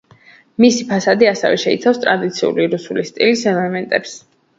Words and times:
მისი 0.63 0.85
ფასადი 0.91 1.27
ასევე 1.31 1.59
შეიცავს 1.63 1.99
ტრადიციული 2.05 2.65
რუსული 2.71 3.05
სტილის 3.11 3.45
ელემენტებს. 3.53 4.17